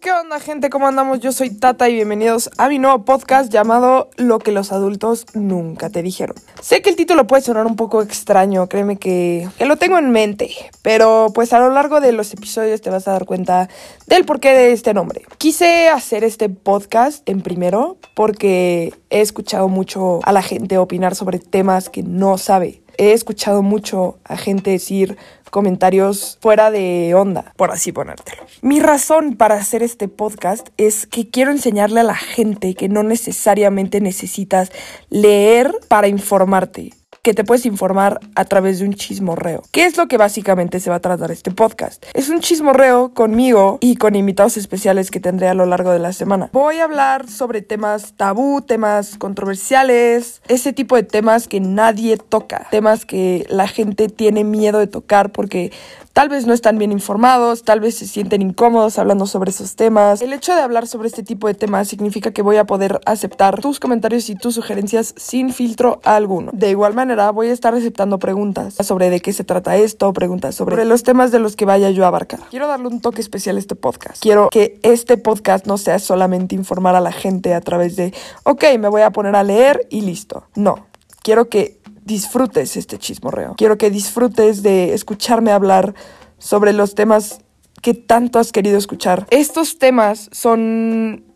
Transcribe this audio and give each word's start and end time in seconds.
¿Qué 0.00 0.10
onda 0.12 0.40
gente? 0.40 0.70
¿Cómo 0.70 0.86
andamos? 0.86 1.20
Yo 1.20 1.30
soy 1.30 1.50
Tata 1.50 1.90
y 1.90 1.94
bienvenidos 1.94 2.48
a 2.56 2.70
mi 2.70 2.78
nuevo 2.78 3.04
podcast 3.04 3.52
llamado 3.52 4.08
Lo 4.16 4.38
que 4.38 4.50
los 4.50 4.72
adultos 4.72 5.26
nunca 5.34 5.90
te 5.90 6.02
dijeron. 6.02 6.36
Sé 6.62 6.80
que 6.80 6.88
el 6.88 6.96
título 6.96 7.26
puede 7.26 7.42
sonar 7.42 7.66
un 7.66 7.76
poco 7.76 8.00
extraño, 8.00 8.66
créeme 8.66 8.96
que, 8.96 9.46
que 9.58 9.66
lo 9.66 9.76
tengo 9.76 9.98
en 9.98 10.10
mente, 10.10 10.52
pero 10.80 11.26
pues 11.34 11.52
a 11.52 11.58
lo 11.58 11.68
largo 11.68 12.00
de 12.00 12.12
los 12.12 12.32
episodios 12.32 12.80
te 12.80 12.88
vas 12.88 13.08
a 13.08 13.12
dar 13.12 13.26
cuenta 13.26 13.68
del 14.06 14.24
porqué 14.24 14.54
de 14.54 14.72
este 14.72 14.94
nombre. 14.94 15.20
Quise 15.36 15.88
hacer 15.88 16.24
este 16.24 16.48
podcast 16.48 17.28
en 17.28 17.42
primero 17.42 17.98
porque 18.14 18.94
he 19.10 19.20
escuchado 19.20 19.68
mucho 19.68 20.20
a 20.22 20.32
la 20.32 20.40
gente 20.40 20.78
opinar 20.78 21.14
sobre 21.14 21.38
temas 21.38 21.90
que 21.90 22.02
no 22.02 22.38
sabe 22.38 22.80
he 23.00 23.12
escuchado 23.14 23.62
mucho 23.62 24.18
a 24.24 24.36
gente 24.36 24.70
decir 24.70 25.16
comentarios 25.50 26.38
fuera 26.42 26.70
de 26.70 27.14
onda, 27.14 27.54
por 27.56 27.70
así 27.70 27.92
ponértelo. 27.92 28.42
Mi 28.60 28.78
razón 28.78 29.36
para 29.36 29.54
hacer 29.56 29.82
este 29.82 30.06
podcast 30.06 30.68
es 30.76 31.06
que 31.06 31.28
quiero 31.28 31.50
enseñarle 31.50 32.00
a 32.00 32.04
la 32.04 32.14
gente 32.14 32.74
que 32.74 32.90
no 32.90 33.02
necesariamente 33.02 34.02
necesitas 34.02 34.70
leer 35.08 35.74
para 35.88 36.08
informarte 36.08 36.92
que 37.22 37.34
te 37.34 37.44
puedes 37.44 37.66
informar 37.66 38.18
a 38.34 38.44
través 38.46 38.78
de 38.78 38.86
un 38.86 38.94
chismorreo. 38.94 39.62
¿Qué 39.72 39.84
es 39.84 39.96
lo 39.96 40.08
que 40.08 40.16
básicamente 40.16 40.80
se 40.80 40.88
va 40.88 40.96
a 40.96 41.00
tratar 41.00 41.30
este 41.30 41.50
podcast? 41.50 42.04
Es 42.14 42.30
un 42.30 42.40
chismorreo 42.40 43.12
conmigo 43.12 43.78
y 43.80 43.96
con 43.96 44.16
invitados 44.16 44.56
especiales 44.56 45.10
que 45.10 45.20
tendré 45.20 45.48
a 45.48 45.54
lo 45.54 45.66
largo 45.66 45.90
de 45.90 45.98
la 45.98 46.12
semana. 46.12 46.48
Voy 46.52 46.78
a 46.78 46.84
hablar 46.84 47.28
sobre 47.28 47.60
temas 47.60 48.14
tabú, 48.16 48.62
temas 48.62 49.18
controversiales, 49.18 50.40
ese 50.48 50.72
tipo 50.72 50.96
de 50.96 51.02
temas 51.02 51.46
que 51.46 51.60
nadie 51.60 52.16
toca, 52.16 52.66
temas 52.70 53.04
que 53.04 53.46
la 53.50 53.68
gente 53.68 54.08
tiene 54.08 54.44
miedo 54.44 54.78
de 54.78 54.86
tocar 54.86 55.30
porque 55.30 55.72
tal 56.12 56.28
vez 56.28 56.46
no 56.46 56.52
están 56.52 56.78
bien 56.78 56.92
informados, 56.92 57.62
tal 57.64 57.80
vez 57.80 57.96
se 57.96 58.06
sienten 58.06 58.42
incómodos 58.42 58.98
hablando 58.98 59.26
sobre 59.26 59.50
esos 59.50 59.76
temas. 59.76 60.22
El 60.22 60.32
hecho 60.32 60.54
de 60.54 60.60
hablar 60.60 60.86
sobre 60.86 61.08
este 61.08 61.22
tipo 61.22 61.46
de 61.46 61.54
temas 61.54 61.88
significa 61.88 62.32
que 62.32 62.42
voy 62.42 62.56
a 62.56 62.64
poder 62.64 63.00
aceptar 63.06 63.60
tus 63.60 63.78
comentarios 63.78 64.28
y 64.30 64.34
tus 64.34 64.54
sugerencias 64.54 65.14
sin 65.16 65.52
filtro 65.52 66.00
alguno. 66.04 66.50
De 66.52 66.70
igual 66.70 66.94
manera, 66.94 67.09
voy 67.32 67.48
a 67.48 67.52
estar 67.52 67.74
aceptando 67.74 68.18
preguntas 68.18 68.74
sobre 68.74 69.10
de 69.10 69.20
qué 69.20 69.32
se 69.32 69.44
trata 69.44 69.76
esto, 69.76 70.12
preguntas 70.12 70.54
sobre 70.54 70.84
los 70.84 71.02
temas 71.02 71.30
de 71.30 71.38
los 71.38 71.56
que 71.56 71.64
vaya 71.64 71.90
yo 71.90 72.04
a 72.04 72.08
abarcar. 72.08 72.40
Quiero 72.50 72.66
darle 72.66 72.88
un 72.88 73.00
toque 73.00 73.20
especial 73.20 73.56
a 73.56 73.58
este 73.58 73.74
podcast. 73.74 74.22
Quiero 74.22 74.48
que 74.50 74.78
este 74.82 75.16
podcast 75.16 75.66
no 75.66 75.78
sea 75.78 75.98
solamente 75.98 76.54
informar 76.54 76.94
a 76.94 77.00
la 77.00 77.12
gente 77.12 77.54
a 77.54 77.60
través 77.60 77.96
de, 77.96 78.14
ok, 78.44 78.64
me 78.78 78.88
voy 78.88 79.02
a 79.02 79.10
poner 79.10 79.36
a 79.36 79.42
leer 79.42 79.86
y 79.90 80.02
listo. 80.02 80.44
No, 80.54 80.86
quiero 81.22 81.48
que 81.48 81.80
disfrutes 82.04 82.76
este 82.76 82.98
chismorreo. 82.98 83.54
Quiero 83.56 83.78
que 83.78 83.90
disfrutes 83.90 84.62
de 84.62 84.94
escucharme 84.94 85.52
hablar 85.52 85.94
sobre 86.38 86.72
los 86.72 86.94
temas 86.94 87.40
que 87.82 87.94
tanto 87.94 88.38
has 88.38 88.52
querido 88.52 88.78
escuchar. 88.78 89.26
Estos 89.30 89.78
temas 89.78 90.28
son 90.32 91.29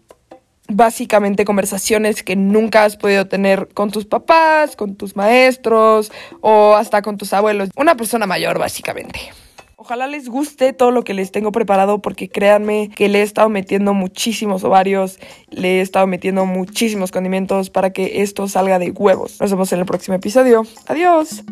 básicamente 0.69 1.45
conversaciones 1.45 2.23
que 2.23 2.37
nunca 2.37 2.85
has 2.85 2.97
podido 2.97 3.27
tener 3.27 3.69
con 3.75 3.91
tus 3.91 4.07
papás, 4.07 4.77
con 4.77 4.97
tus 4.97 5.17
maestros 5.17 6.11
o 6.41 6.75
hasta 6.75 7.03
con 7.03 7.19
tus 7.19 7.33
abuelos. 7.33 7.71
Una 7.77 7.97
persona 7.97 8.27
mayor, 8.27 8.59
básicamente. 8.59 9.21
Ojalá 9.77 10.07
les 10.07 10.31
guste 10.31 10.73
todo 10.73 10.91
lo 10.91 11.05
que 11.05 11.13
les 11.13 11.31
tengo 11.31 11.53
preparado 11.53 12.01
porque 12.01 12.31
créanme 12.31 12.89
que 12.89 13.11
le 13.11 13.21
he 13.21 13.23
estado 13.23 13.51
metiendo 13.51 13.93
muchísimos 13.93 14.65
ovarios, 14.65 15.19
le 15.51 15.79
he 15.79 15.81
estado 15.83 16.07
metiendo 16.07 16.47
muchísimos 16.47 17.11
condimentos 17.11 17.69
para 17.69 17.91
que 17.91 18.23
esto 18.23 18.49
salga 18.49 18.79
de 18.79 18.93
huevos. 18.93 19.39
Nos 19.41 19.51
vemos 19.51 19.71
en 19.75 19.81
el 19.81 19.87
próximo 19.87 20.17
episodio. 20.17 20.63
Adiós. 20.87 21.45